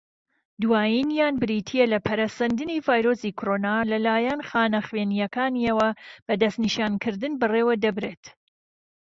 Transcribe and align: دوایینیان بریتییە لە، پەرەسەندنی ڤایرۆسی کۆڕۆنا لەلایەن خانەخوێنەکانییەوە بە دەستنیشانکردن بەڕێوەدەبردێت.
دوایینیان 0.61 1.33
بریتییە 1.41 1.85
لە، 1.93 1.99
پەرەسەندنی 2.07 2.83
ڤایرۆسی 2.85 3.35
کۆڕۆنا 3.39 3.75
لەلایەن 3.91 4.39
خانەخوێنەکانییەوە 4.49 5.89
بە 6.25 6.33
دەستنیشانکردن 6.41 7.33
بەڕێوەدەبردێت. 7.41 8.23